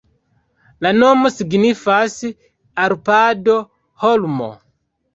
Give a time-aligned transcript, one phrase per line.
[0.85, 2.17] La nomo signifas
[2.89, 4.53] Arpado-holmo.